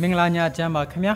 [0.00, 1.14] မင်္ဂလာညချမ်းပါခင်ဗျာ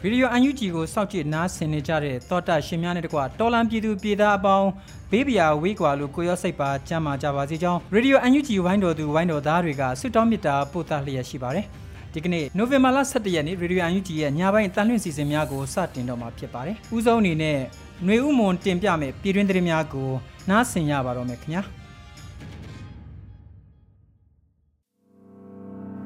[0.00, 4.68] ဗီဒီယိုအန်ယူဂျီကိုစောင့်ကြည့်နားဆင်နေကြတဲ့တောတာရှင်များနဲ့တကွာတော်လန်ပြည်သူပြည်သားအပေါင်း
[5.10, 11.66] ဘေးပရာဝေးကွာလို့ကိုရောစိတ်ပါကြမ်းမာကြပါစေကြောင်းဗီဒီယိုအန်ယူဂျီဝိုင်းတော်သူဝိုင်းတော်သားတွေကဆုတောင်းမေတ္တာပို့သလျက်ရှိပါတယ်
[12.12, 17.58] ဒီကနေ့နိုဝင်ဘာလ17ရက်နေ့ရေဒီယိုအန်ယူဂျီရဲ့ညပိုင်းတန်လွင့်စီစဉ်များကိုစတင်တော့မှာဖြစ်ပါတယ်။ဦးဆုံးအနေနဲ့
[18.04, 20.10] ຫນွေဥမွန်တင်ပြမယ်ပြည်တွင်းသတင်းများကို
[20.50, 21.62] နားဆင်ရပါတော့မယ်ခင်ဗျာ။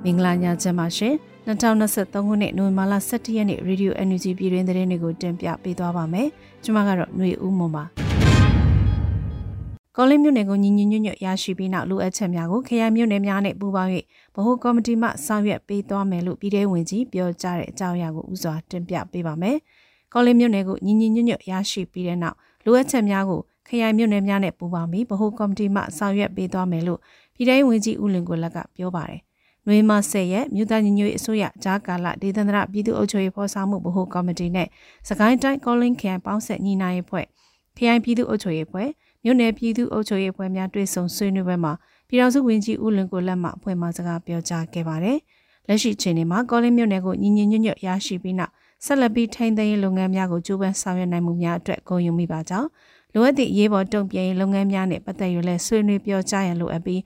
[0.05, 6.28] မင်္ဂလာညချမ်းပါရှင်။ 2023ခုနှစ်နိုဝင်ဘာလ17ရက်နေ့ Radio Energy ပြည်တွင်သတင်းတွေကိုတင်ပြပေးသွားပါမယ်။
[6.64, 7.84] ကျွန်မကတော့ຫນွေဦးမွန်ပါ။
[9.97, 13.92] ကောလင်းမြို့နယ်ကိုညီညီညွတ်ညွတ်ရရှိပြီးနောက်လူအပ်ချက်များကိုခရိုင်မြို့နယ်များနဲ့ပူးပေါင်း၍
[14.34, 19.56] ဗဟိုကော်မတီမှဆောင်ရွက်ပေးသွားမယ်လို့ပြည်ထောင်ဝင်ကြီးပြောကြားတဲ့အကြောင်းအရာကိုဥစွာတင်ပြပေးပါမယ်။
[20.12, 27.00] ကောလင်းမြို့နယ်ကိုညီညီညွတ်ညွတ်ရရှိပြီးတဲ့နောက်လူအပ်ချက်များကိုခရိုင်မြို့နယ်များနဲ့ပူးပေါင်းပြီးဗဟိုကော်မတီမှဆောင်ရွက်ပေးသွားမယ်လို့
[27.34, 29.25] ပြည်ထောင်ဝင်ကြီးဦးလင်ကိုလက်ကပြောပါတယ်
[29.69, 34.69] နွေမ10ရက်မြို့သားညီညွတ်ရေးအစိုးရဂျာကာလဒေသန္တရပြည်သူ့အုပ်ချုပ်ရေးဖော်ဆောင်မှုဗဟိုကော်မတီနဲ့
[35.08, 37.27] စကိုင်းတိုင်းကောလင်းခရိုင်ပေါင်းဆက်ညီနိုင်ရေးဖွဲ့
[37.77, 38.89] ခရိုင်ပြည်သူ့အုပ်ချုပ်ရေးဖွဲ့
[39.24, 41.73] မြို့နယ်ပြည်သူ့အုပ်ချုပ်ရေးဖွဲ့များတွေ့ဆုံဆွေးနွေးပွဲမှာ
[42.08, 45.18] ပြည်ထောင်စုဝန်ကြီးဦးလွင်ကိုလက်မှအဖွဲ့မှစကားပြောကြားခဲ့ပါတယ်။
[45.69, 48.52] လက်ရှိအချိန်မှာကောလင်းမြို့နယ်ကိုညီညီညွတ်ညွတ်ရရှိပြီးနောက်
[48.85, 52.69] ဆက်လက်ပြီးထိန်းသိမ်းရေးလုပ်ငန်းများကိုကြိုးပမ်းဆောင်ရွက်နိုင်မှုများအတွက်ဂုဏ်ယူမိပါကြောင်း
[53.14, 57.01] လိုအပ်သည့်ရေးပေါ်တုံ့ပြန်ရေးလုပ်ငန်းများနဲ့ပတ်သက်ရလဲဆွေးနွေးပြောကြားရန်လိုအပ်ပြီး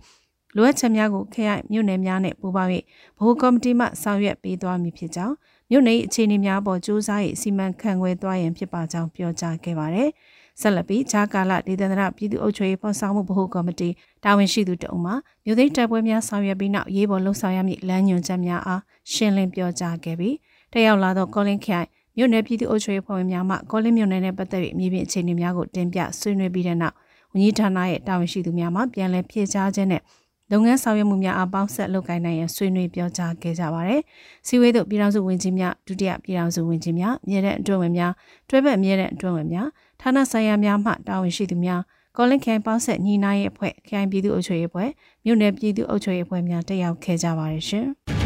[0.57, 2.71] လိုအပ်ချက်များကိုခရိုင်မြို့နယ်များနဲ့ပူးပေါင်း၍
[3.19, 5.35] ဗဟိုကော်မတီမှဆောင်ရွက်ပေးသွားမည်ဖြစ်ကြောင်း
[5.71, 10.09] မြို့နယ်အခြေအနေများပေါ်စူးစမ်း၍စီမံခန့်ခွဲသွားရန်ဖြစ်ပါကြောင်းပြောကြားခဲ့ပါတယ်။
[10.61, 13.89] ဆက်လက်ပြီးဂျာကာလဒေသန္တရပြည်သူ့အုပ်ချုပ်ရေးဖော်ဆောင်မှုဗဟိုကော်မတီ
[14.25, 15.13] တာဝန်ရှိသူတအုံမှ
[15.45, 20.37] မြို့သိမ်းတပ်ပွဲများဆောင်ရွက်ပြီးနောက်ရေးပေါ်လှုပ်ဆောင်ရမည့်လမ်းညွှန်ချက်များအားရှင်းလင်းပြောကြားခဲ့ပြီး
[20.73, 26.95] တက်ရောက်လာသောကောလင်းခိုင်မြို့နယ်ပြည်သူ့အုပ်ချုပ်ရေးဖွဲ့ဝင်များမှကောလင်းမြို့နယ်နဲ့ပတ်သက်၍မြေပြင်အခြေအနေများကိုတင်ပြဆွေးနွေးပြီးတဲ့နောက်
[27.33, 30.03] ဝန်ကြီးဌာနရဲ့တာဝန်ရှိသူများမှပြန်လည်ဖြည့်ကြားခြင်းနဲ့
[30.51, 34.01] လုပ်ငန်းဆောင်ရွက်မှုများအားပေါင်းဆက်လုပ်ကိုင်နိုင်ရန်ဆွေးနွေးပြောကြားခဲ့ကြပါတယ်။
[34.47, 38.13] စီဝေးတို့ပြည်ထောင်စုဝန်ကြီးများဒုတိယပြည်ထောင်စုဝန်ကြီးများမြေတဲ့အတွင်းဝင်များ
[38.49, 39.69] တွဲဘက်မြေတဲ့အတွင်းဝင်များ
[40.01, 41.81] ဌာနဆိုင်ရာများမှတာဝန်ရှိသူများ
[42.17, 44.91] ကောလင်ခိုင်ပေါင်းဆက်ညီနိုင်ရဲ့အဖွဲ့ခိုင်ပြည်သူ့အုပ်ချုပ်ရေးအဖွဲ့
[45.25, 47.87] မြို့နယ်ပြည်သူ့အုပ်ချုပ်ရေးအဖွဲ့များတက်ရောက်ခဲ့ကြပါတယ်ရှင်။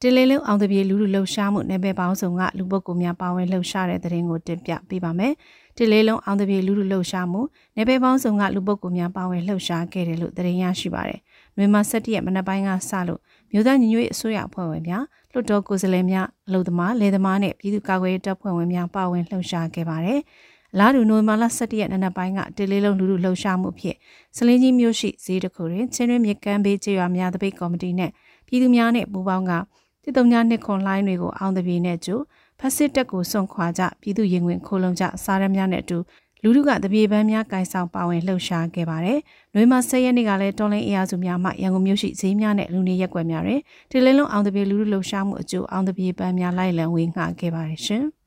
[0.00, 5.32] တလေးလုံးအောင်တပြေလူလူလှုပ်ရှားမှုနယ်ပယ်ပေါင်းစုံကလူပုဂ္ဂိုလ်များပါဝင်လှုပ်ရှားတဲ့တဲ့ရင်ကိုတင်ပြပေးပါမယ်။
[5.76, 7.40] တစ်လေးလုံးအောင်တပြေလူလူလှုပ်ရှားမှု
[7.76, 11.20] နေပယ်ပေါင်းစုံကလူပုဂ္ဂိုလ်များပါဝင်လှုပ်ရှားခဲ့တယ်လို့သတင်းရရှိပါတယ်။
[11.56, 13.20] နှွေမ17ရက်မနက်ပိုင်းကစလို့
[13.52, 20.20] မြို့သားညီညွတ်ရေးအစိုးရအဖွဲ့ဝင်များလွှတ်တော်ကိုယ်စားလှယ်များအလုပ်သမားလယ်သမားနဲ့ပြည်သူ့ကာကွယ်ရေးတပ်ဖွဲ့ဝင်များပါဝင်လှုပ်ရှားခဲ့ပါတယ်။
[20.78, 23.96] လာဒူနိုဝင်ဘာလ17ရက်နေ့ပိုင်းကတစ်လေးလုံးလူလူလှုပ်ရှားမှုဖြစ်
[24.36, 28.10] စလင်းကြီးမြို့ရှိဈေးတစ်ခုတွင်ချင်းတွင်မြကမ်းဘေးကျေးရွာများတပိတ်ကော်မတီနဲ့
[28.46, 29.52] ပြည်သူများနဲ့ပူးပေါင်းက
[30.02, 35.98] တစ်တုံညာနှစ်ခွန်လိုင်းတွေကိုအောင်တပြေနဲ့ကျိုးဖ က်စစ်တပ်ကိုစွန့်ခွာကြပြည်သူရင်ဝင်ခိုးလုံကြစားရများနဲ့အတူ
[36.42, 39.18] လူထုကတပြေပန်းများကင်ဆောင်ပါဝင်လှုပ်ရှားခဲ့ပါတယ်။
[39.54, 43.60] နှွေးမ10ရက်နေ့ကလည်းတော်လိုင်းအင်အားစုများမှရန်ကုန်မြို့ရှိဈေးများနဲ့လူနေရက်ွက်များတွင်
[43.90, 48.04] တလင်းလုံးအောင်တပြေလူထုလှုပ်ရှားမှုအကျိုးအောင်တပြေပန်းများလိုက်လံဝေငှခဲ့ပါတယ်ရှင်။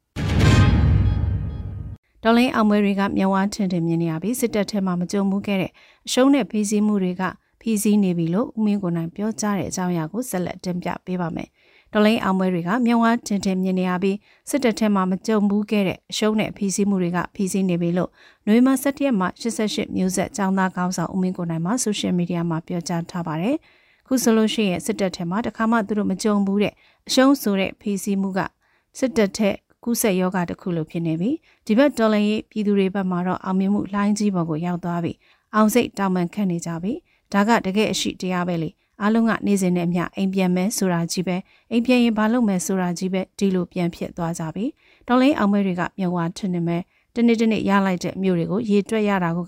[2.24, 5.72] ဒေါ်လင်းအောင်မွေတွေကမြဝထင်ထင်မြင်နေရပြီးစစ်တပ်ထဲမှာမကြုံမှုခဲ့တဲ့
[6.08, 7.24] အရှုံးနဲ့ဖိစီးမှုတွေက
[7.62, 11.50] ဖိစီးနေပြီလို့ဦးမင်းကိုနိုင်ပြောကြားတဲ့အကြောင်းအရာကိုဆက်လက်တင်ပြပေးပါမယ်
[11.94, 14.18] တော်လိုင်းအောင်ပွဲတွေကမြောင်ဝါတင်တင်မြင်နေရပြီး
[14.50, 18.10] စစ်တပ်ထဲမှာမကြုံဘူးခဲ့တဲ့အရှုံးနဲ့ဖီးဆီးမှုတွေကဖီးဆီးနေပြီလို့
[18.48, 23.58] နွေမ17ရက်မှာ88မျိုးဆက်ចောင်းသားကောင်းဆောင်ဦးမင်းကိုနိုင်မှာဆိုရှယ်မီဒီယာမှာပြောကြားထားပါတယ်။
[24.08, 26.74] ခုဆိုလို့ရှိရင်စစ်တပ်ထဲမှာတခါမှသူတို့မကြုံဘူးတဲ့
[27.08, 28.40] အရှုံးဆိုတဲ့ဖီးဆီးမှုက
[28.98, 31.32] စစ်တပ်ထက်ကူးဆက်ယောဂတစ်ခုလိုဖြစ်နေပြီ
[31.66, 35.14] ဒီဘက်တော်လိုင်းရေးပြည်သူတွေဘက်မှာတော့အောင်မြင်မှုလိုင်းကြီးပေါ်ကိုရောက်သွားပြီ
[35.56, 36.94] အောင်စိတ်တောင်းပန်ခတ်နေကြပြီ
[37.34, 38.70] ဒါကတကယ်အရှိတရားပဲလေ
[39.02, 41.38] အားလုံးကနေ့စဉ်နဲ့အမျှအိမ်ပြန်မယ်ဆိုတာကြီးပဲ
[41.72, 44.66] အိမ်ပြန်ရင်ဘာလုပ်မယ်ဆိုတာကြီးပဲဒီလိုပြန်ဖြစ်သွားကြပြီ
[45.08, 46.82] ဒေါ်လေးအောင်မဲတွေကမြဝါထနေမဲ့
[47.16, 49.40] တနေ့တနေ့ရလိုက်တဲ့မြို့တွေကိုရေတွက်ရတာက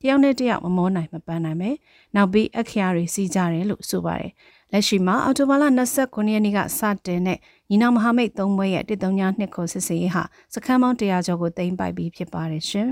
[0.00, 1.70] တယောက်နဲ့တယောက်မမောနိုင်မပန်းနိုင်ပဲ
[2.14, 4.32] နောက်ပြီးအခရာတွေစီးကြတယ်လို့ဆိုပါတယ်
[4.72, 5.64] လက်ရှိမှာအော်တိုဘာလ
[5.98, 7.38] 29ရက်နေ့ကစတင်တဲ့
[7.70, 10.22] ညီနောင်မဟာမိတ်၃ဘွဲရဲ့139နှစ်ခုစစ်စေးဟာ
[10.54, 12.88] စခန်းပေါင်း100ကျော်ကိုတင်ပိုက်ပြီးဖြစ်ပါတယ်ရှင်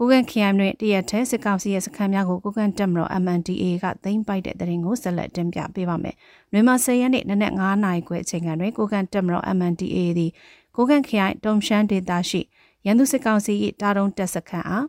[0.00, 6.14] ကိုကန်ခရိုင်တွင်တရက်ထဲစစ်ကောင်စီရဲ့စခန်းများကိုကိုကန်တက်မတော် MNDA ကသိမ်းပိုက်တဲ့တဲ့ရင်ကိုဆက်လက်တင်ပြပေးပါမယ်။
[6.52, 10.30] နှွေမ10ရက်နေ့နနက်9နာရီခွဲအချိန်ကတွင်ကိုကန်တက်မတော် MNDA သည်
[10.76, 12.40] ကိုကန်ခရိုင်တုံရှမ်းဒေသရှိ
[12.86, 14.84] ရန်သူစစ်ကောင်စီ၏တာတုံးတက်စခန်းအား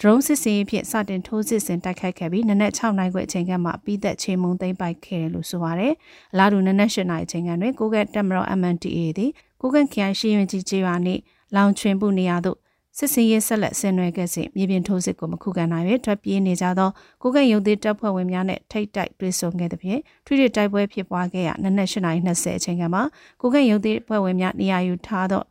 [0.00, 5.92] drone စစ်စင်ဖြင့်စတင်ထိုးစစ်ဆင်တိုက်ခိုက်ခဲ့ပြီးနနက်6နိုင်ခွဲအချိန်ကမှပြီးသက်ချိန်မုံသိမ်းပိုက်ခဲ့တယ်လို့ဆိုပါတယ်။
[6.32, 9.30] အလားတူနနက်8နိုင်အချိန်ကတွင်ကိုကက်တက်မတော် MNTA သည်
[9.60, 11.20] ကိုကက်ခရိုင်ရှိရင်ကြီးကျေးရွာနှင့်
[11.56, 12.59] လောင်ချွင်ပုနေရာသို့
[12.98, 16.90] စစ်စင်ရေးဆက်လက်ဆင်နွှဲခဲ့စဉ်မြေပြင်ထိုးစစ်ကိုမခုခံနိုင်ပဲထွက်ပြေးနေကြသော
[17.22, 23.00] ကိုကဲ့ရုပ်သေးတပ်ဖွဲ့ဝင်များနဲ့ထိတ်တိုက်တွေ့ဆုံခဲ့တဲ့ဖြင့်ထွေထွေတိုက်ပွဲဖြစ်ပွားခဲ့ရနနက်8:20အချိန်ကမှ
[23.40, 25.42] ကိုကဲ့ရုပ်သေးဖွဲ့ဝင်များနေရာယူထားသော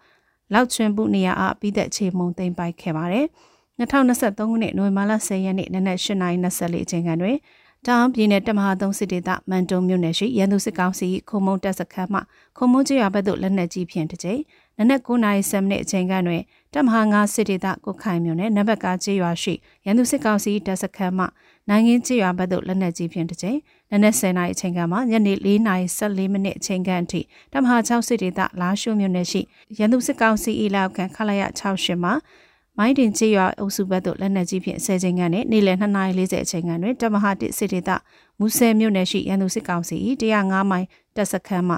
[0.54, 3.26] လောက်ချွင်ပုနေရာအားပြီးသက်ချေမုံသိမ်းပိုက်ခဲ့ပါတယ်
[3.80, 7.38] 2023ခုနှစ်နိုဝင်ဘာလ10ရက်နေ့နနက်8:24အချိန်ခန့်တွင်
[7.88, 12.20] တောင်ပြည်နယ်တမဟာသုံးစစ်ဒေသမန်တုံမြို့နယ်ရှိရန်သူစစ်ကောင်စီခုံမုံတပ်စခန်းမှ
[12.58, 14.42] ခုံမုံကျွာဘက်သို့လက်နက်ကြီးဖြင့်တစ်ကြိမ်
[14.80, 16.42] နနက်9:07မိနစ်အချိန်ခန့်တွင်
[16.74, 19.54] တမဟာ9စစ်ဒေသကိုခိုင်မြို့နယ်နံပါတ်ကကျေးရွာရှိ
[19.86, 21.26] ရန်သူစစ်ကောင်စီတပ်စခန်းမှ
[21.70, 23.58] နိုင်ငံကျေးရွာဘက်သို့လက်နက်ကြီးဖြင့်တစ်ကြိမ်
[23.92, 27.22] နနက်10:00နာရီအချိန်ကမှညနေ4:14မိနစ်အချိန်ခန့်အထိ
[27.54, 29.42] တမဟာ6စစ်ဒေသလာရှုမြို့နယ်ရှိ
[29.78, 32.14] ရန်သူစစ်ကောင်စီအီလောက်ခံခလာရ68မှာ
[32.78, 37.90] မိုင်းတင်ချေရွာအုပ်စုဘက်သို့လက်နက်ကြီးဖြင့်ဆယ်ချိန်ခန့်နဲ့နေ့လယ်2:40အချိန်ခန့်တွင်တမဟာတစ်စစ်ဒေသ
[38.40, 39.96] မူဆယ်မြို့နယ်ရှိရန်သူစစ်ကောင်စီ၏
[40.42, 41.76] 105မိုင်တပ်စခန်းမှ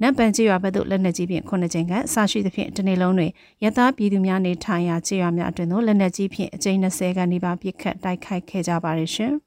[0.00, 3.30] နတ်ပန်ချေရွာဘက်သို့လက်နက်ကြီးဖြင့်9ချိန်ခန့်အစရှိသဖြင့်တနေ့လုံးတွင်
[3.64, 9.32] ရသားပြည်သူများနေထိုင်ရာချေရွာများအတွင်သို့လက်နက်ကြီးဖြင့်အကြိမ်20ခန့်နီးပါးပစ်ခတ်တိုက်ခိုက်ခဲ့ကြပါရရှင်။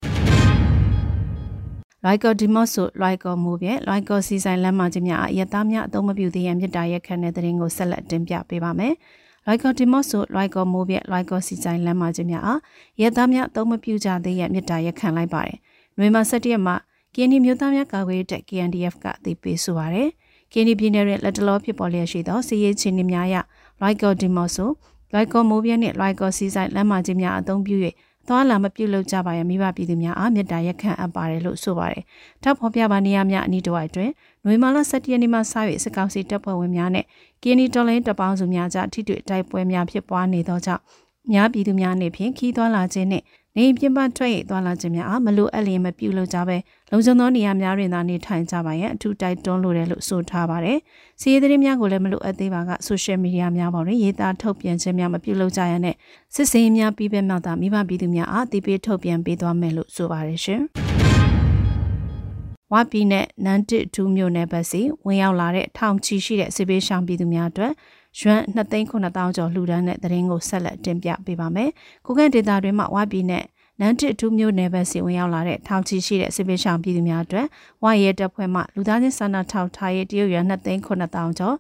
[2.06, 8.94] လိုက်ကောဒီမော့ဆိုလိုက်ကောမူပြဲလိုက်ကောစီဆိုင်လမ်းမကြီးများအရသားများအသုံးမပြုသေးရန်မြစ်တာရက်ခန့်တဲ့တဲ့ရင်ကိုဆက်လက်တင်ပြပေးပါမယ်။
[9.48, 12.60] လိုက်ကော်တီမော့ဆိုလိုက်ကော်မိုးပြက်လိုက်ကော်စီဆိုင်လမ်းမကြီးများအား
[13.02, 15.60] ရဲသားများအသုံးမပြုကြသေးရဲ့မြစ်တာရက်ခံလိုက်ပါတယ်။
[16.02, 16.76] နွေမှာ17ရက်မှာ
[17.16, 20.10] ကင်းဒီမျိုးသားများကာကွယ်ရေးတပ် KNDF ကအသိပေးဆိုပါရယ်။
[20.54, 23.36] ကင်းဒီပြည်နယ်ရဲ့လက်တလောဖြစ်ပေါ်လျက်ရှိသောစီရေးချင်းတွေများရ
[23.82, 24.70] လိုက်ကော်တီမော့ဆို
[25.14, 27.76] လိုက်ကော်မိုးပြက်နဲ့လိုက်ကော်စီဆိုင်လမ်းမကြီးများအသုံးပြု၍
[28.28, 32.04] သွားလာမပြုတ်လုပ်ကြပါရမိဘပြည်သူများအားမြတ်တာရက်ခံအပ်ပါတယ်လို့ဆိုပါတယ်။
[32.44, 34.10] ထောက်ဖော်ပြပါနေရများအနီးတစ်ဝိုက်တွင်
[34.46, 35.42] နွေမာလ17ရက်နေ့မှစ၍
[35.84, 37.06] စစ်ကောင်စီတပ်ဖွဲ့ဝင်များနဲ့
[37.44, 40.84] ကင်းနီတော်လိုင်းတပ်ပေါင်းစုများကြားထိတွေ့တိုက်ပွဲများဖြစ်ပွားနေသောကြောင့်
[41.34, 43.26] များပြည်သူများအနေဖြင့်ခီးသွားလာခြင်းနှင့်
[43.58, 46.58] နေပြင်ပထွက်ရသွားလာခြင်းများအားမလိုအပ်လျင်မပြုလုပ်ကြဘဲ
[46.92, 50.78] လုံခြုံသောနေရာများတွင်သာနေထိုင်ကြပါရန်အထူးတိုက်တွန်းလိုတယ်လို့ဆိုထားပါတယ်။
[51.22, 55.96] စီးရီးသတင်းများကိုလည်းမလိုအပ်သေးပါကဆိုရှယ်မီဒီယာများပေါ်တွင်ရေးသားထုတ်ပြန်ခြင်းများမပြုလုပ်ကြရနဲ့
[56.36, 60.62] စစ်စင်များပြီးပဲမှသာမိဘပြည်သူများအားတည်ပြီးထုတ်ပြန်ပေးသွားမယ်လို့ဆိုပါတယ်ရှင်။
[62.74, 67.74] ဝါပြည်နဲ့နန်းတစ်ထူးမြို့နယ်ဘက်စီဝင်ရောက်လာတဲ့ထောင်ချီရှိတဲ့စစ်ပေးရှောင်ပြည်သူများအတွက်
[68.20, 71.70] ရွမ်2,900ကျော်လှူဒန်းတဲ့သတင်းကိုဆက်လက်တင်ပြပေးပါမယ်။
[72.06, 73.46] ကိုကန့်ဒေတာတွင်မှဝါပြည်နဲ့
[73.80, 77.48] နန်းတစ်ထူးမြို့နယ်ဘက်စီဝင်ရောက်လာတဲ့ထောင်ချီရှိတဲ့စစ်ပေးရှောင်ပြည်သူများအတွက်
[77.84, 81.56] ဝါရဲတပ်ဖွဲ့မှလူသားချင်းစာနာထောက်ထားရေးတရုတ်ရွမ်2,900ကျော်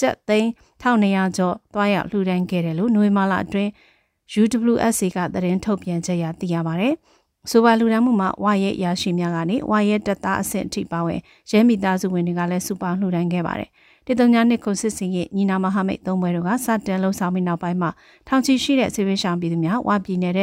[0.00, 0.48] ကျပ်သိန်း
[0.82, 3.70] 1200ကျော်တွားရောက်လှူဒန်းခဲ့တယ်လို့နှွေမာလာအတွင်း
[4.40, 6.88] UWSC ကသတင်းထုတ်ပြန်ချက်ရသိရပါဗျ။
[7.50, 11.20] ဆိုပါလူဒန်းမှုမှာဝါရဲရရှိများကနေဝါရဲတက်သားအဆင့်အထိပါဝင်
[11.50, 13.70] ရဲမိသားစုဝင်တွေကလည်းစူပါလှူဒန်းခဲ့ပါတယ်။
[14.06, 17.90] တေတုံညာနှစ်ကိုစစ်စင်ရဲ့ညီနာမဟာမိတ်သုံးဘွဲတို့ကစတင်လှုပ်ဆောင်ပြီးနောက်ပိုင်းမှာ
[18.28, 20.34] ထောင်ချီရှိတဲ့ဆေးဝေးရှောင်ပြည်သူများဝါပြည်နယ်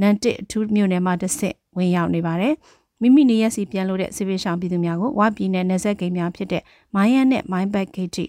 [0.00, 2.54] နန်တစ်အထူးမြို့နယ်မှာတစ်ဆင့်ဝင်ရောက်နေပါတယ်။
[3.00, 6.62] မိမိနေရက်စီပြန်လို့တဲ့ဆေးဝေးရှောင်ပြည်သူများကိုဝါပြည်နယ်နယ်စပ်ဂိမ်းများဖြစ်တဲ့
[6.94, 8.24] မိုင်းရန်နဲ့မိုင်းဘက်ဂိတ်ထိ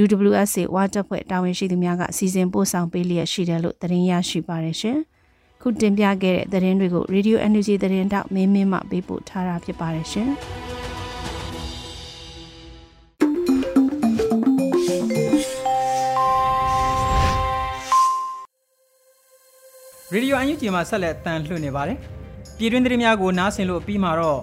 [0.00, 4.98] UWSA ဝါတပ်ဖွဲ့တာဝန်ရှိသူများကစီစဉ်ပို့ဆောင်ပေးလျက်ရှိတယ်လို့သတင်းရရှိပါတယ်ရှင်။
[5.62, 10.30] ခုတင်ပြခဲ့တဲ့သတင်းတွေကို Radio Energy သတင်းတောက်မင်းမင်းမှပေးပို့ထားတာဖြစ်ပါတယ်ရှင်။
[20.12, 21.98] ရေဒီယိုအန်ယူဂျီမှာဆက်လက်တန်လှည့်နေပါတယ်။
[22.58, 24.40] ပြည်တွင်းသတင်းများကိုနားဆင်လို့ပြီးမှတော့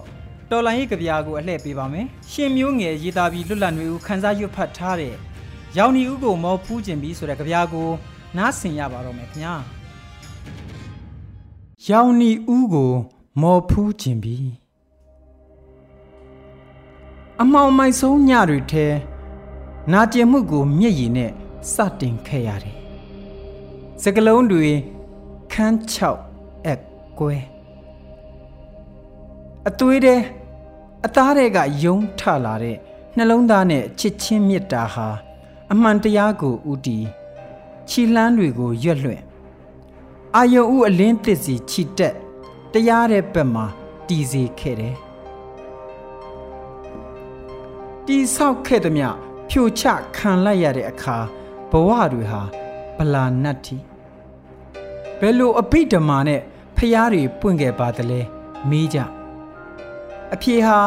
[0.50, 5.14] တော်လိုင်းရေးကြပြာကိုအလှည့်ပေးပါမယ်။ရှင်မျိုးငယ်ရေးသားပြီးလွတ်လပ်နေဦးခန်းစားရွတ်ဖတ်ထားတဲ့
[5.78, 7.88] ရောင်နီဦးကိုမော်ဖူးခြင်းပြီးဆိုတဲ့ကြပြာကို
[8.36, 9.54] နားဆင်ရပါတော့မယ်ခင်ဗျာ။
[11.88, 12.92] ရောင်နီဦးကို
[13.42, 14.36] မော်ဖူးခြင်းပြီ
[17.40, 18.86] အမောင်မိုက်ဆုံးညတွေထဲ
[19.92, 21.30] နာကျင်မှုကိုမျက်ရည်နဲ့
[21.72, 22.76] စတင်ခဲ့ရတယ်
[24.02, 24.97] စကလုံးတွေခ
[25.64, 25.76] န်း
[26.24, 26.80] 6အက်
[27.18, 27.34] ကွဲ
[29.68, 30.20] အသွေးတဲ့
[31.04, 32.76] အသားတွေကယုံထလာတဲ့
[33.16, 35.08] နှလုံးသားနဲ့ချစ်ချင်းမေတ္တာဟာ
[35.72, 36.98] အမှန်တရားကိုဥတီ
[37.88, 39.22] ခြိလှမ်းတွေကိုရွက်လွှင့်
[40.36, 42.14] အာယုံဦးအလင်းတစ်စီခြိတက်
[42.72, 43.66] တရားတဲ့ဘက်မှာ
[44.08, 44.96] တည်စေခဲ့တယ်
[48.06, 49.04] တီဆောက်ခဲ့သည်မြ
[49.48, 49.84] ဖြိုချ
[50.16, 51.16] ခံလိုက်ရတဲ့အခါ
[51.70, 52.42] ဘဝတွေဟာ
[52.96, 53.87] ဗလာနတ်တီ
[55.20, 56.40] ဘယ်လိုအဘိဓမ္မာနဲ့
[56.76, 58.20] ဖျားတွေပွင့်ခဲ့ပါသလဲ
[58.68, 58.98] မေးကြ
[60.34, 60.78] အဖြေဟာ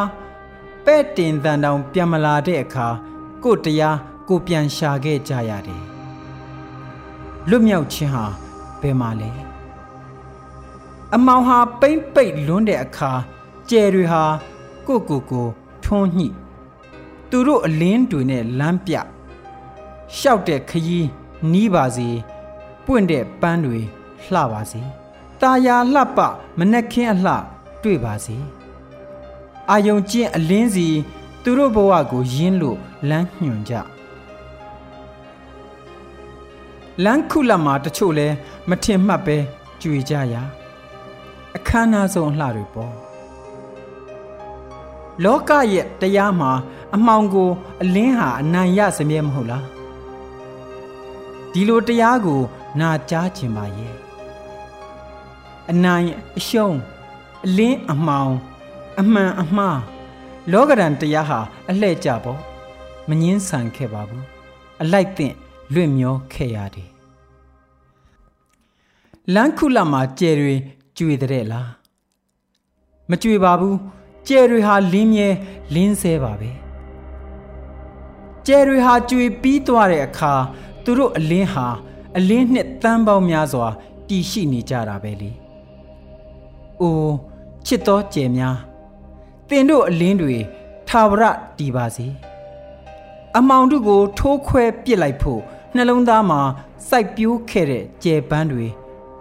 [0.85, 2.87] ပဲ့တင်တန်တောင်ပြန်မလာတဲ့အခါ
[3.43, 3.97] ကိုတရား
[4.27, 5.83] ကိုပြန်ရှာခဲ့ကြရတယ်
[7.49, 8.25] လွတ်မြောက်ခြင်းဟာ
[8.81, 9.31] ဘယ်မှာလဲ
[11.15, 13.11] အမောင်ဟာပိမ့်ပိတ်လွန်းတဲ့အခါ
[13.69, 14.23] ကျယ်တွေဟာ
[14.87, 15.47] ကိုကိုကို
[15.83, 16.27] ထွန်းညှိ
[17.29, 18.95] သူတို့အလင်းတွေနဲ့လမ်းပြ
[20.17, 21.07] ရှောက်တဲ့ခရီး
[21.51, 22.09] နီးပါစေ
[22.85, 23.79] ပွင့်တဲ့ပန်းတွေ
[24.33, 24.81] လှပါစေ
[25.41, 26.19] ตาယာလှပ
[26.57, 27.35] မနှက်ခင်းအလှ
[27.83, 28.37] တွေ့ပါစေ
[29.69, 30.87] အာယုံကျင့်အလင်းစီ
[31.43, 32.77] သူတို့ဘဝကိုယင်းလို့
[33.09, 33.73] လမ်းညွှန်ကြ
[37.03, 38.27] လမ်းခုလမှာတချို့လဲ
[38.69, 39.37] မထင်မှတ်ပဲ
[39.81, 40.43] ကြွေကြရာ
[41.55, 42.93] အခမ်းအနားဆုံးအလှတွေပေါ့
[45.23, 46.51] လောကရဲ့တရားမှာ
[46.95, 47.49] အမှောင်ကို
[47.81, 49.65] အလင်းဟာအနိုင်ရစမြဲမဟုတ်လား
[51.51, 52.41] ဒီလိုတရားကို
[52.79, 53.95] နာကြားခြင်းပါရဲ့
[55.71, 56.77] အနိုင်အရှုံး
[57.45, 58.33] အလင်းအမှောင်
[58.99, 59.79] အမှန်အမှား
[60.51, 62.39] လောကဒဏ်တရားဟာအလှဲ့ကြပေါ့
[63.09, 64.25] မငင်းဆန်ခဲ့ပါဘူး
[64.81, 65.35] အလိုက်သင့်
[65.73, 66.89] လွင့်မျောခဲ့ရတယ်
[69.33, 70.55] လမ်းခုလမှာကျယ်တွေ
[70.97, 71.69] ကျွေတဲ့လား
[73.09, 73.77] မကျွေပါဘူး
[74.27, 75.29] ကျယ်တွေဟာလင်းမြဲ
[75.73, 76.51] လင်းဆဲပါပဲ
[78.47, 80.33] ကျယ်တွေဟာကျွေပြီးသွားတဲ့အခါ
[80.83, 81.67] သူတို့အလင်းဟာ
[82.17, 83.67] အလင်းနှစ်တန်းပေါင်းများစွာ
[84.07, 85.31] တည်ရှိနေကြတာပဲလေ။
[86.81, 87.13] အိုး
[87.65, 88.57] ချစ်တော်ကျယ်များ
[89.49, 90.37] တင်တို့အလင်းတွေ
[90.87, 91.23] ထာဝရ
[91.57, 92.07] တည်ပါစေ။
[93.37, 95.41] အမောင်တို့ကိုထိုးခွဲပစ်လိုက်ဖို့
[95.75, 96.41] နှလုံးသားမှာ
[96.89, 98.67] စိုက်ပျိုးခဲ့တဲ့ကျယ်ပန်းတွေ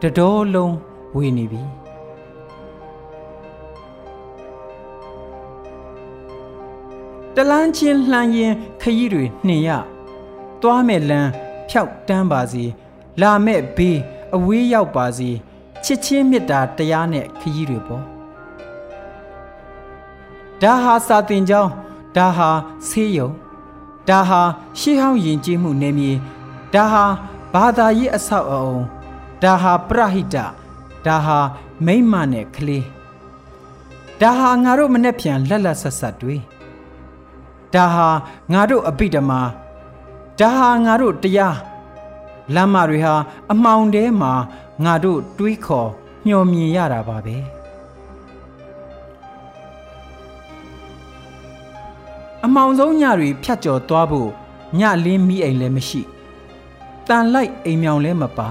[0.02, 0.75] တတော်လုံး
[1.17, 1.62] ဝေနေပြီ
[7.35, 9.71] တလန်းချင်းလှမ်းရင်ခရီးတွေနှင်ရ
[10.61, 11.31] သွားမဲ့လမ်း
[11.69, 12.64] ဖြောက်တန်းပါစီ
[13.21, 13.99] လာမဲ့ဘေး
[14.37, 15.31] အဝေးရောက်ပါစီ
[15.84, 18.04] ချစ်ချင်းမေတ္တာတရားနဲ့ခရီးတွေပေါ့
[20.62, 21.70] ဒါဟာစာတင်ကြောင်း
[22.16, 22.50] ဒါဟာ
[22.88, 23.30] ဆေးရုံ
[24.08, 24.40] ဒါဟာ
[24.78, 26.12] ရှေးဟောင်းယဉ်ကျေးမှုနယ်မြေ
[26.75, 27.04] ဒါဟာ
[27.52, 28.78] ဘာသာရေးအဆောက်အအုံ
[29.42, 30.37] ဒါဟာပရဟိတ
[31.06, 31.38] ဒါဟာ
[31.87, 32.87] မိမ့်မနဲ့ကလေး
[34.20, 36.37] ဒါဟာငါတို့မနဲ့ပြန်လက်လက်ဆက်ဆက်တွေ
[37.75, 38.08] ဒါဟာ
[38.52, 39.40] ငါတို့အပိဓမ္မာ
[40.40, 41.56] ဒါဟာငါတို့တရား
[42.54, 43.14] လမ်းမတွေဟာ
[43.52, 44.32] အမှောင်ထဲမှာ
[44.84, 45.90] ငါတို့တွေးခေါ်
[46.26, 47.37] မျှော်မြင်ရတာပါပဲ
[52.44, 54.30] အမှောင်ဆုံးညတွေဖြတ်ကျော်သွားဖို့
[54.78, 56.02] ညလင်းမိအိမ်လည်းမရှိ
[57.08, 58.49] တန်လိုက်အိမ်မြောင်လည်းမပါ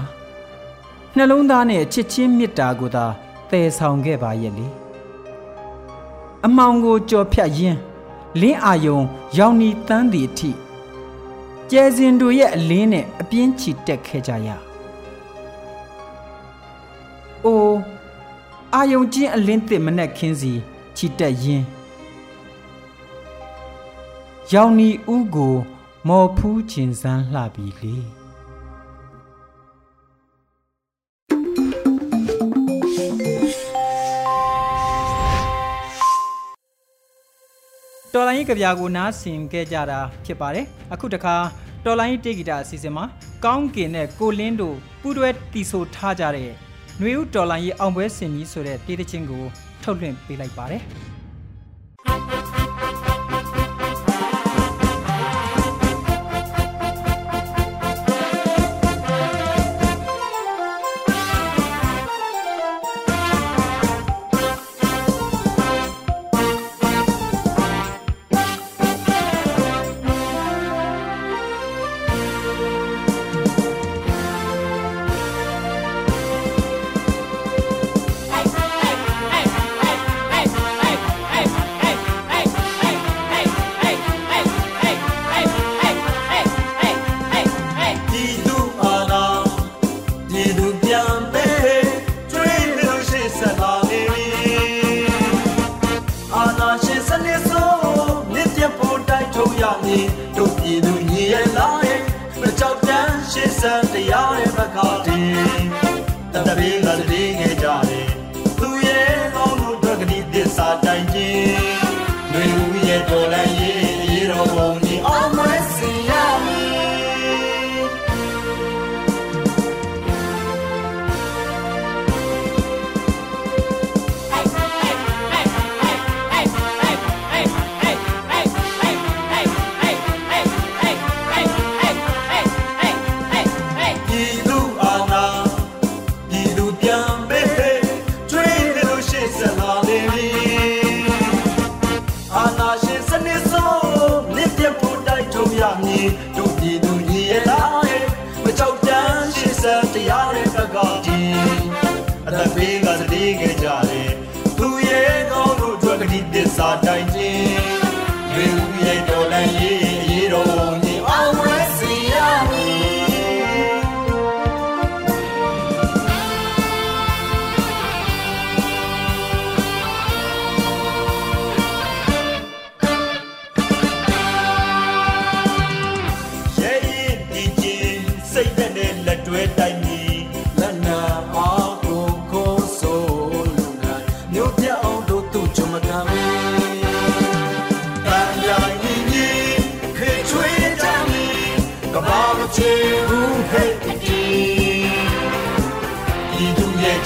[1.16, 3.06] နှလုံးသားနဲ့ချစ်ချင်းမေတ္တာကိုသာ
[3.50, 4.66] တည်ဆောင်ခဲ့ပါရဲ့လေ
[6.46, 7.78] အမောင်ကိုကြော်ဖြတ်ရင်း
[8.40, 8.98] လင်းအာယုံ
[9.38, 10.50] ရောင်နီတန်းသည်အထိ
[11.70, 14.50] ကျဲစင်တို့ရဲ့အလင်းနဲ့အပြင်းချီတက်ခဲ့ကြရ။
[17.44, 17.78] အိုး
[18.74, 20.52] အာယုံချင်းအလင်းသစ်မနဲ့ခင်းစီ
[20.96, 21.66] ချီတက်ရင်း
[24.52, 25.54] ရောင်နီဥကို
[26.08, 27.96] မော်ဖူးခြင်းစမ်းလှပြီလေ။
[38.14, 41.34] တော်လိုင်းကြပြာကိုနားဆင်ခဲ့ကြတာဖြစ်ပါတယ်အခုတခါ
[41.84, 43.04] တော်လိုင်းတေဂီတာအစီအစဉ်မှာ
[43.44, 46.50] ကောင်းကင်နဲ့ကိုလင်းတို့ပူးတွဲတီဆိုထားကြတဲ့
[47.02, 49.44] ຫນွေဦးတော်လိုင်းရဲ့အောင်ပွဲစင်ကြီးဆိုတဲ့တေးသချင်းကို
[49.82, 50.82] ထုတ်လွှင့်ပေးလိုက်ပါတယ်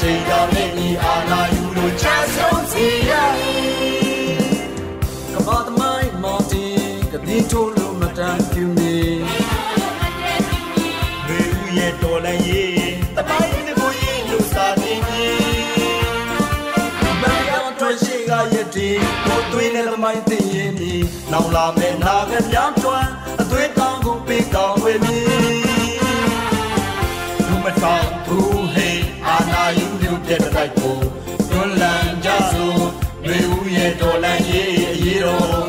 [0.01, 4.45] ချိန်တော်နဲ့ဤအာနာယူလို့ချဆုံးစီရမည်
[5.33, 6.65] ကဘာသမိုင်းမော်တီ
[7.13, 8.97] ကတိထိုးလို့မတန်ပြူမီ
[11.29, 11.39] လူ
[11.79, 18.89] ရဲ့တော်လည်းရေးတပိုင်းတစ်ခုရေးလို့စာတင်ကြီးမယောင်ထွက်ရှိကရည်တီ
[19.27, 20.95] ကိုသွေးနဲ့သမိုင်းသိရင်ဒီ
[21.33, 23.11] နောင်လာမဲ့နာကပြောင်းထွန်း
[23.41, 25.19] အသွေးတောင်းကိုပေးကောင်းဝေမီ
[27.49, 28.14] လူမဆောင်သူဟေးအာနာယူလူ
[30.27, 30.99] ပြတဲ့တိုက်ကို
[31.51, 32.83] တွန်းလန်းကြစို့
[33.29, 33.41] လူ
[33.77, 35.64] ရဲ့တော်လည်းရေးအရေးတော်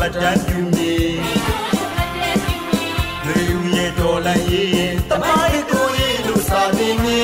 [0.00, 0.94] လိုမတန်ပြူမီ
[3.24, 3.36] လူ
[3.76, 7.22] ရဲ့တော်လည်းရေးတမိုင်းကိုရေးလို့စာနေနေ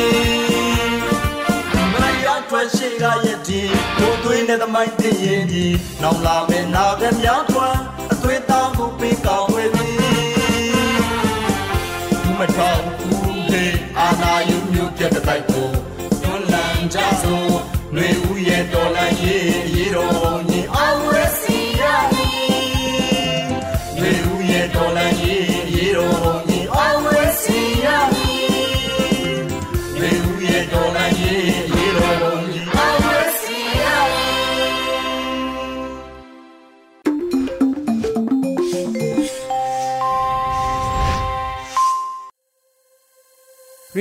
[1.93, 3.61] မရထွက်ရှိကရဲ့ဒီ
[3.99, 5.67] ကိုသွေးနဲ့တမိုင်းသိရင်ဒီ
[6.03, 7.81] နောင်လာမဲ့နာကမြောင်းထွန်း
[8.13, 9.91] အသွေးတောင်းကိုပေးကောင်းဝေပြီ
[12.39, 15.69] မထောင်ဘူးဟေးအာနာယူမျိုးပြတဲ့တိုက်ကို
[16.23, 17.57] တွန်းလန်းကြစို့
[17.97, 19.76] လူဦးရဲ့တော်လည်းရေး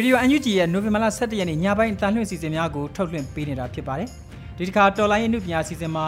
[0.05, 4.09] ဒီယို UNG ရဲ့နိုဝင်ဘာလ17ရက်နေ့ညပိုင်းအတန်လွှင့်စီစဉ်များကိုထုတ်လွှင့်ပေးနေတာဖြစ်ပါတယ်။
[4.57, 6.05] ဒီတစ်ခါတော်လိုင်းရဲ့နုပညာစီစဉ်မှာ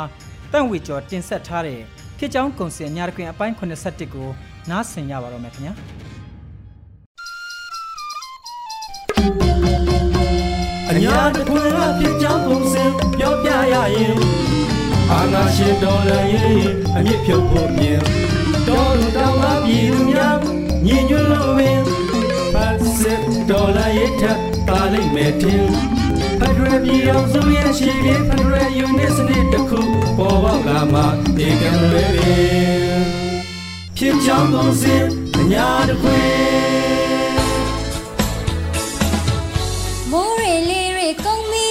[0.51, 1.79] တန့်ဝေကျော်တင်ဆက်ထားတဲ့
[2.17, 4.29] ဖြစ်ကြောင်းကုံစင်ညရခွင်အပိုင်း81ကို
[4.69, 5.73] နားဆင်ရပါတော့မယ်ခင်ဗျာ
[10.89, 12.83] အညာတခွင်ကဖြစ်ကြောင်းပုံစံ
[13.17, 14.15] ပြောပြရရင်
[15.11, 16.59] အာနာရှင်တော်လည်းရင်
[16.95, 17.99] အမြင့်ဖြုတ်ဖို့မြင်
[18.67, 20.37] တော်လူတော်မှာပြည်သူများ
[20.85, 21.89] ညီညွတ်လို့ပင်ဖ
[22.21, 22.26] တ်
[22.97, 24.23] စစ်တော်လည်းရထ
[24.67, 25.65] ပါလိမ့်မယ်ထင်
[26.39, 29.79] ဖက်ဒရယ်ပြည်အောင်စုရဲ့ရှိပြီးဖက်ဒရယ်ယူနစ်စနစ်တစ်ခု
[30.17, 31.01] ပေါ်ပေါက်လာမှ
[31.37, 33.03] ဒီကံလွယ်ပင်
[33.97, 34.95] ဖြစ်ကြောင်းပုံစံ
[35.37, 37.37] အညာတခွင်
[40.11, 41.67] မိုးရေလေးတွေကုန်ပြီ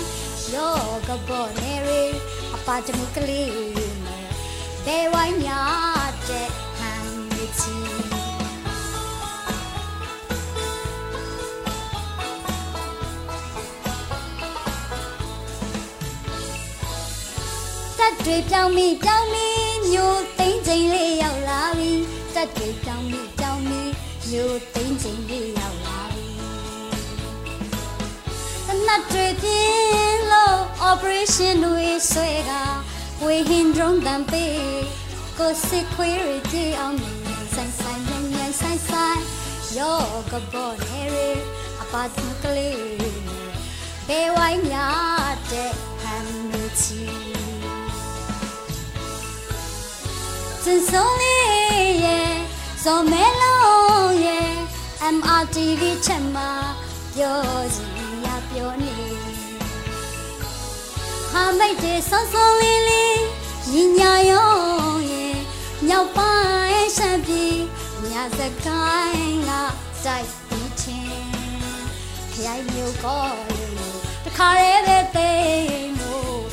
[0.56, 2.04] ရောကပေါ်နေရီ
[2.56, 3.52] အပါတမှုကလေး
[4.06, 4.26] နဲ့
[4.86, 7.06] ဘယ်ဝိုင်းများတဲ့ဟန်
[7.60, 7.76] ချီ
[17.98, 19.48] တက်တွေပြောင်းမိပြောင်းမိ
[19.90, 21.92] မျိုးသိမ့် ချိန်လေးရောက်လာပြီ
[22.36, 23.82] တက်တွေပြောင်းမိပြောင်းမိ
[24.30, 26.28] မျိုးသိမ့်ချိန်လေးရောက်လာပြီ
[28.68, 32.52] တနတ်တွေပြင်းလို့ operation တွေဆွဲက
[33.24, 34.60] ဝေဟင် drone တန်ပေး
[35.40, 39.22] ကိုစစ်ခွေးတွေကြည့်အောင်မြန်မြန်ဆိုင်ဆိုင်မြန်မြန်ဆိုင်ဆိုင်
[39.78, 40.02] ယော
[40.32, 41.30] ကဘောနေရီ
[41.82, 42.12] အပါတ်
[42.44, 42.78] ကလေး
[43.28, 43.48] နဲ့
[44.08, 45.72] ဘယ်ဝိုင်းများတဲ့
[50.68, 52.34] စဉ်စုံလေးရဲ့
[52.84, 54.52] ဇော်မဲလုံးရဲ့
[55.16, 56.52] MRTV ချက်မှာ
[57.16, 57.40] ပြော
[57.76, 57.86] စီ
[58.26, 58.96] ရပြောနေ
[61.32, 63.22] ဟာမိတ်တဲ့စုံစုံလေးလေး
[63.74, 64.52] ရင်ညာရော
[65.12, 65.38] ရဲ့
[65.88, 66.36] မြောက်ပို
[66.72, 67.58] င်းရှမ်းပြည်
[68.04, 69.52] မြစကိုင်းက
[70.06, 71.30] တိုက်ပြီးချင်း
[72.32, 73.28] ခရိုင်မျိုးကော
[73.78, 75.32] လို့တခါရဲပဲသိ
[76.00, 76.44] လို့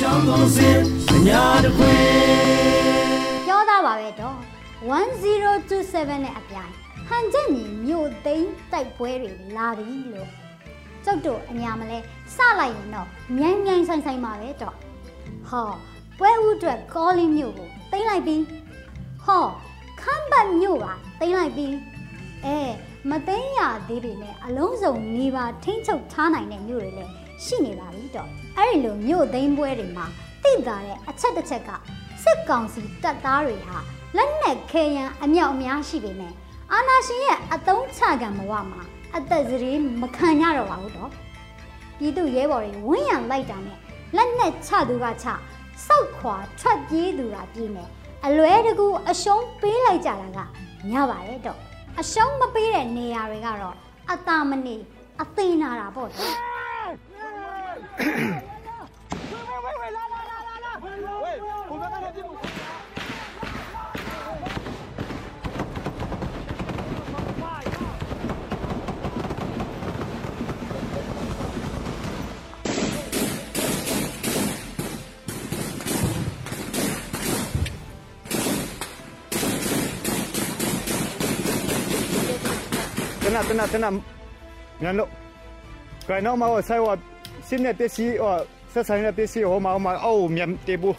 [0.00, 2.77] jungle zip, the yard of wind.
[3.98, 4.36] ပြောသား
[4.88, 6.72] ပါပဲတော့1027နဲ့အပြိုင်
[7.08, 10.28] ဟန်ချက်ညီမြို့သိမ်းတိုက်ပွဲတွေလာပြီလို့
[11.04, 11.98] ကျုပ်တို့အညာမလဲ
[12.34, 14.76] စလိုက်ရင်တော့မြိုင်မြိုင်ဆိုင်ဆိုင်ပါပဲတော့
[15.48, 15.70] ဟော
[16.18, 18.36] ပွဲဦးအတွက်ကောလင်းမြို့ကိုသိမ်းလိုက်ပြီ
[19.24, 19.44] ဟော
[20.00, 21.66] ခမ်းပတ်မြို့ပါသိမ်းလိုက်ပြီ
[22.46, 22.58] အဲ
[23.10, 27.12] မသိမ်းရသေးပေမဲ့အလုံးစုံနေပါထိမ့်ချုပ်ထားနိုင်တဲ့မြို့တွေလည်း
[27.44, 30.06] ရှိနေပါပြီတော့အဲ့ဒီလိုမြို့သိမ်းပွဲတွေမှာ
[30.42, 31.70] သိတာတဲ့အချက်တစ်ချက်က
[32.28, 33.78] စစ်ကောင်စီတပ်သားတွေဟာ
[34.16, 36.32] လက်နက်ခဲယမ်းအမြောက်အများရှိပေမဲ့
[36.72, 38.82] အာနာရှင်ရဲ့အတုံးချကံဘဝမှာ
[39.16, 41.10] အသက်စရေမခံရတော့ပါဘူးတော့
[41.98, 43.78] ပြည်သူရဲဘော်တွေဝန်းရံလိုက်တာနဲ့
[44.16, 45.26] လက်နက်ချသူကချ
[45.86, 47.84] စောက်ခွာထွက်ပြေးသူကပြေးနေ
[48.26, 50.38] အလွဲတကူအရှုံးပေးလိုက်ကြတာက
[50.90, 51.58] ညပါတယ်တော့
[52.00, 53.76] အရှုံးမပေးတဲ့နေရာတွေကတော့
[54.12, 54.76] အတာမနေ
[55.22, 56.32] အသိနာတာပေါ့တော့
[83.38, 83.86] နတနတန
[84.82, 85.10] မြန်လို့
[86.08, 86.88] ကဲနော်မဟိုဆိုင်ဝ
[87.48, 88.34] စင်းနဲ့ပစ္စည်းဟို
[88.72, 90.96] ဆက်ဆိုင်တဲ့ပစ္စည်းဟိုမှာဟိုမှာအော်မြန်တေဘူး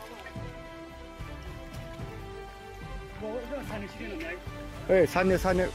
[4.90, 5.66] အေးဆန်နေဆန်နေ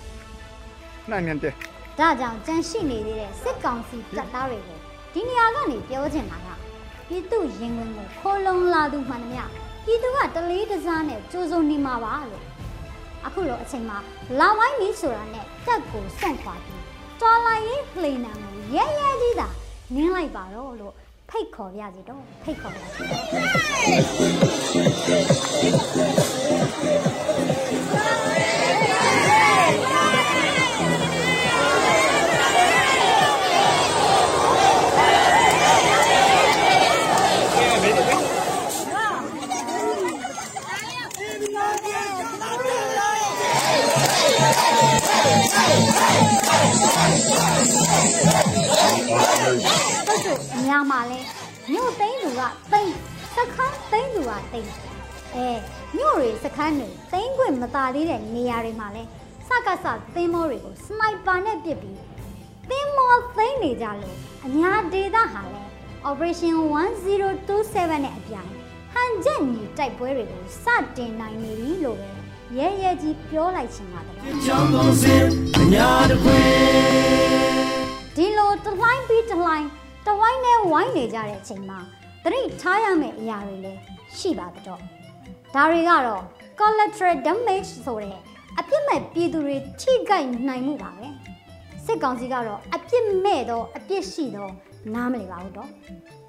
[1.10, 1.52] နိုင်မြန်တဲ့
[1.98, 4.78] ဒါကြောင့်ကြန့်ရှိနေသေးတဲ့စစ်ကောင်စီတပ်သားတွေကို
[5.12, 6.48] ဒီနေရာကနေပြောချင်တာက
[7.08, 9.42] ပြည်သူရင်ဝင်ကိုခိုးလုံလာသူမှန်သမျှ
[9.84, 12.44] ပြည်သူကတလေးတစားနဲ့ကြိုးစုံနေမှာပါလို့
[13.26, 13.98] အခုလိုအချိန်မှာ
[14.38, 16.82] လာဝိုင်းကြီးဆိုတာနဲ့တက်ကိုစွန့်ခွာပြီး
[17.20, 19.48] တော်လိုင်းရေးဖလေနံကိုရဲရဲကြီးသာ
[19.94, 20.94] နင်းလိုက်ပါတော့လို့
[21.30, 23.36] ဖိတ်ခေါ်ပြစီတော့ဖိတ်ခေါ်ပါစီတော့ဟု
[27.10, 27.13] တ်
[50.74, 51.20] ကဲ့အများမှာလဲ
[51.72, 52.94] မြို့သိန်းသူကသိန်း
[53.36, 54.72] စခန်းသိန်းသူကသိန်း
[55.34, 55.48] အဲ
[55.96, 59.02] မြို့တွေစခန်းတွေသိန်းခွင့်မသာသေးတဲ့နေရာတွေမှာလဲ
[59.48, 61.98] စကစသင်းမောတွေကိုစနိုက်ပါနဲ့ပစ်ပြီး
[62.70, 65.62] သင်းမောသိန်းနေကြလို့အများဒေသဟာလဲ
[66.08, 66.54] Operation
[67.24, 68.50] 1027နဲ့အပြိုင်
[68.92, 72.08] ဟန်ချက်ညီတိုက်ပွဲတွေကိုစတင်နိုင်နေပြီလို့ပဲ
[72.58, 75.24] ရဲရဲကြီးပြောလိုက်ချင်ပါတယ်ကြောင်းကုန်စင်
[75.74, 76.40] ညာတခွေ
[78.16, 79.68] ဒီလိုတလှိုင်းပြီးတလှိုင်း
[80.06, 81.78] တဝိုင်းနဲ့ဝိုင်းနေကြတဲ့အချိန်မှာ
[82.24, 83.80] သတိထားရမယ့်အရာတွေလည်း
[84.16, 84.80] ရှိပါတော့
[85.54, 86.22] ဒါတွေကတော့
[86.58, 88.18] collateral damage ဆိုတဲ့
[88.58, 91.06] အပြစ်မဲ့ပြည်သူတွေထိခိုက်နိုင်မှုပါပဲ
[91.84, 94.52] စစ်ကောင်စီကတော့အပြစ်မဲ့တော့အပြစ်ရှိတော့
[94.94, 95.68] နားမလည်ပါဘူးတော့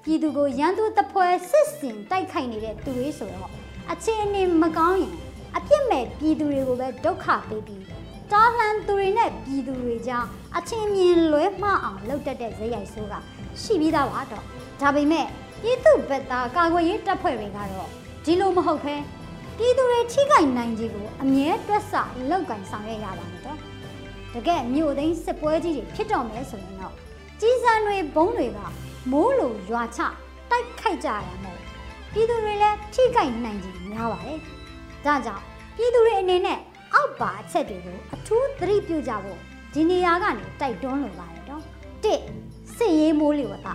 [0.04, 3.50] ပြည်သူကိုရန်သူတပွဲစစ်စင်တိုက်ခိုက်နေတဲ့သူတွေဆိုတော့
[3.92, 5.14] အခြေအနေမကောင်းရင်
[5.56, 7.84] အပြစ်မဲ့ပြည်သူတွေကိုပဲဒုက္ခပေးပြီး
[8.32, 10.24] တားလှန်သူတွေနဲ့ပြည်သူတွေကြား
[10.56, 13.14] အချင်းမြင်လွဲမှားအောင်လုပ်တတ်တဲ့ဇေယိုက်ဆိုးက
[13.62, 14.44] ရှိပြီးသားပါတော့
[14.80, 15.26] ဒါပေမဲ့
[15.62, 17.88] ပြည်သူဘက်သားကာကွယ်ရေးတပ်ဖွဲ့တွေကတော့
[18.24, 18.94] ဒီလိုမဟုတ်ခဲ
[19.58, 21.92] ပြည်သူတွေထိခိုက်နိုင်ကြီးကိုအမြဲတွက်ဆ
[22.30, 23.58] လောက်ကင်ဆောင်ရွက်ရပါမယ်တော့
[24.34, 26.94] တကယ်မြို့သိမ်းစစ်ပွဲကြီးတွေဖြစ်တော့မယ်ဆိုရင်တော့
[27.40, 28.58] ကြီးစံတွေဘုံတွေက
[29.12, 30.00] မိုးလိုရွာချ
[30.50, 31.60] တိုက်ခိုက်ကြရမှာမို့
[32.12, 34.40] ပြည်သူတွေလည်းထိခိုက်နိုင်ကြီးများပါတယ်
[35.06, 35.44] ဒါကြောင့်
[35.76, 36.58] ပြည်သူတွေအနေနဲ့
[36.94, 39.38] အောက်ပါအချက်တွေကိုအထူးသတိပြုကြဖို့
[39.74, 41.62] ဒီနေရာကနေတိုက်တွန်းလိုပါတယ်တော့
[42.04, 42.22] တစ်
[42.76, 43.68] စစ်ရေးမိုးလေဝသ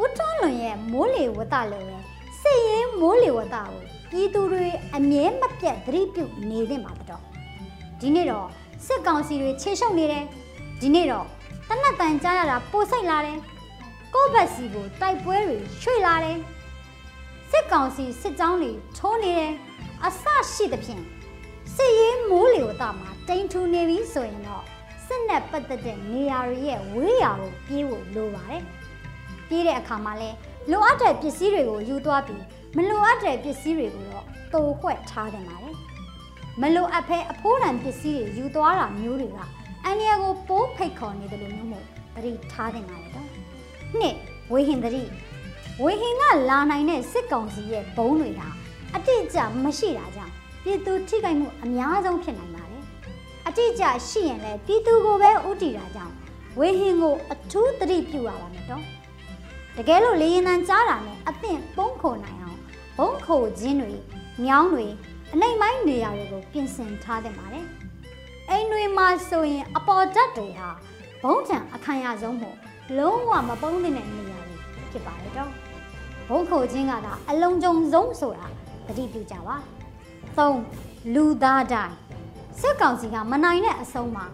[0.00, 1.98] ဦးထွန်းလွန်ရဲ့မိုးလေဝသလိုပဲ
[2.42, 3.68] စစ်ရေးမိုးလေဝသကို
[4.10, 7.22] ပြည်သူတွေအမြဲမပြတ်သတိပြုနေသင့်ပါတော့
[8.00, 8.48] ဒီနေ့တော့
[8.86, 10.24] စစ်ကောင်စီတွေခြေရှုပ်နေတယ်
[10.80, 11.26] ဒီနေ့တော့
[11.68, 13.38] တနတ်တန်ကြားရတာပိုစိတ်လာတယ်
[14.14, 16.38] ကိုယ့်ဘက်စီကိုတိုက်ပွဲတွေရွှေ့လာတယ်
[17.50, 19.52] စစ်ကောင်စီစစ်ကြောင်းတွေထိုးနေတယ်
[20.04, 21.02] အဆရှိသဖြင့်
[21.74, 24.64] စစ်ရေးမိုးလေဝသမှာတိမ်ထူနေပြီဆိုရင်တော့
[25.14, 28.62] စစ်နဲ့ပတ်သက်တဲ့နေရာတွေရဲ့ဝေးရာကိုပြေးဖို့လိုပါတယ်
[29.48, 30.30] ပြေးတဲ့အခါမှာလဲ
[30.70, 32.44] လိုအပ်တဲ့ပစ္စည်းတွေကိုယူသွားပြီး
[32.76, 35.76] မလိုအပ်တဲ့ပစ္စည်းတွေကိုတော့တိုးခွက်ထားတင်ပါတယ်
[36.60, 39.38] မလိုအပ်ဖဲအဖိုးတန်ပစ္စည်းတွေယူသွားတာမျိုးတွေက
[39.84, 43.28] အန်ရကိုပိုးဖိတ်ခေါ်နေတယ်လို့မျိုးမို့သတိထားတင်ပါတယ်တော့
[43.98, 44.16] နှစ်
[44.52, 45.02] ဝေဟင်သတိ
[45.82, 48.48] ဝေဟင်ကလာနိုင်တဲ့စစ်ကောင်စီရဲ့ဘုံတွေဟာ
[48.94, 50.32] အတိအကျမရှိတာကြောင့်
[50.64, 52.53] ပြည်သူထိခိုက်မှုအများဆုံးဖြစ်နိုင်ပါ
[53.56, 56.14] တယ်အတိအကျရှိရင်လည်းပြည်သူကိုပဲဥတီတာကြောင့်
[56.58, 58.82] ဝေဟင်ကိုအထူးသတိပြုရပါမယ်တော့
[59.76, 62.58] တကယ်လို့လေရင်တန်ကြားတာနဲ့အသင့်ပုံခိုနိုင်အောင်
[62.98, 63.92] ဘုံခိုခြင်းတွေ
[64.44, 64.86] မြောင်းတွေ
[65.32, 67.66] အနိုင်မိုင်းနေရာတွေကိုပြင်ဆင်ထားတဲ့ပါတယ်
[68.50, 70.68] အိမ်တွေမှာဆိုရင်အပေါ်ဓာတ်တွေဟာ
[71.22, 72.56] ဘုံထံအခမ်းရဆုံးမို့
[72.98, 74.56] လုံးဝမပုံးတဲ့နေရာတွေ
[74.92, 75.50] ဖြစ်ပါတယ်တော့
[76.28, 78.46] ဘုံခိုခြင်းကသာအလုံးကြုံဆုံးဆိုတာ
[78.86, 79.56] သတိပြုကြပါ
[80.36, 81.94] 3လူသားတိုင်း
[82.60, 84.24] စစ်ကောင်စီကမနိုင်တဲ့အဆုံးမှာ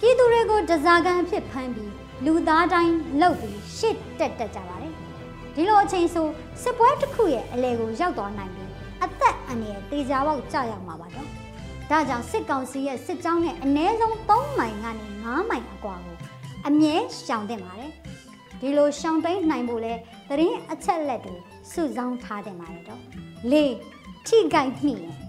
[0.00, 1.92] ပြည်သူတွေကိုဒဇာကန်အဖြစ်ဖမ်းပြီး
[2.24, 4.92] လူသားတိုင်းလှုပ်ပြီးရှစ်တက်တက်ကြပါတယ်
[5.54, 6.26] ဒီလိုအချိန်ဆို
[6.62, 8.70] စစ်ပွဲတစ်ခုရဲ့အလဲကိုရောက်သွားနိုင်ပြီး
[9.04, 11.26] အသက်အန္တရာယ်တေချာပေါက်ကြာရောက်မှာပါတော့
[11.90, 16.16] ဒါကြောင့်စစ်ကောင်စီရဲ့စစ်ကြောင်းနဲ့အ ਨੇ ဆုံး3မိုင်ကနေ9မိုင်အကွာကို
[16.66, 17.92] အမြဲရှောင်တင်ပါတယ်
[18.60, 19.92] ဒီလိုရှောင်တိန်နိုင်ဖို့လဲ
[20.28, 21.36] သတင်းအချက်လက်တွေ
[21.72, 23.00] စုဆောင်းထားတင်ပါတယ်တော့
[23.52, 23.54] ၄
[24.26, 25.19] ထိကြိုက်မိရင်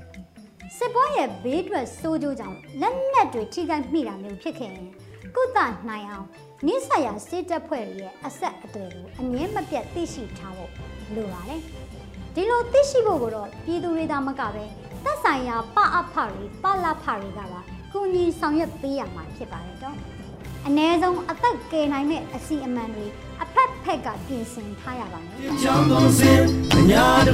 [0.78, 4.88] စစ်ပွဲရဲ့ဘေးထွက်စိုးကြိုးကြောင့်လက်နက်တွေထိခိုက်မိတာမျိုးဖြစ်ခဲ့ရင်
[5.36, 5.58] ကုသ
[5.90, 6.28] နိုင်အောင်
[6.68, 10.72] နိစ္စရာစေတက်ဖွဲ့တွေရဲ့အဆက်အသွယ်ကိုအမြဲမပြတ်သိရှိထားဖို့
[11.16, 11.62] လိုပါတယ်။
[12.36, 14.64] ဒီလိုသိရှိဖို့ကိုတော့ပြည်သူတွေသာမကပဲ
[15.04, 17.62] သက်ဆိုင်ရာပအဖတွေပလဖတွေကပါ
[17.94, 19.98] ကုညီဆောင်ရွက်ပေးရမှာဖြစ်ပါတယ်တော့။
[20.68, 23.08] အ ਨੇ ဆုံးအသက်ကယ်နိုင်တဲ့အစီအမံတွေ
[23.44, 26.42] အဖက်ဖက်ကပြင်ဆင်ထားရပါမယ်။ကြောင်းသုံးစင်
[26.74, 27.30] အညာတ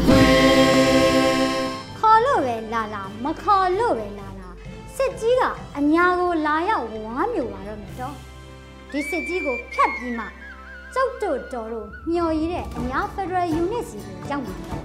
[1.98, 4.48] ခွေခေါ်လို့ပဲလာလာမခေါ်လို့ပဲလာလာ
[4.96, 5.44] စစ်ကြီးက
[5.78, 8.14] အညာကိုလာရောက်ဝါမျိုးပါတော့မယ်တော့
[8.92, 10.26] ဒီစစ်ကြီးကိုဖြတ်ပြီးမှ
[10.94, 14.84] ကျုပ်တို့တော်တို့မျော်ရည်တဲ့အညာ Federal Unit စီကိုရောက်မှာတော့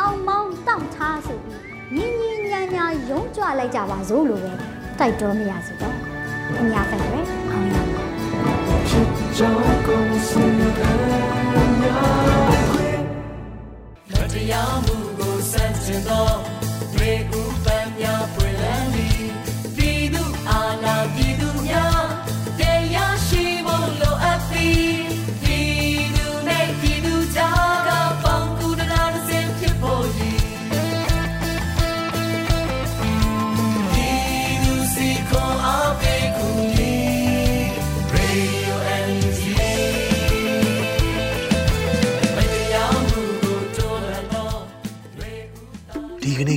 [0.00, 1.60] အောင်မောင်းတောင့်ထားဆိုပြီး
[1.96, 4.52] ညီညီညာညာရုံးကြွလိုက်ကြပါစို့လို့ပဲ
[4.98, 5.96] တိုက်တော်မရစီတော့
[6.60, 8.04] အညာ Federal အောင်ရပါ
[9.36, 11.94] ကြောင်းကုန်စင်အညာ
[12.52, 12.88] တခွေ
[14.12, 15.09] မတရားမှု
[15.90, 16.26] ကို
[16.94, 17.39] စန့်